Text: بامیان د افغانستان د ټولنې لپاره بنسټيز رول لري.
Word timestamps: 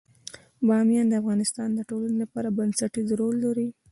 بامیان 0.67 1.07
د 1.09 1.13
افغانستان 1.21 1.69
د 1.73 1.79
ټولنې 1.89 2.17
لپاره 2.23 2.55
بنسټيز 2.57 3.07
رول 3.19 3.35
لري. 3.45 3.67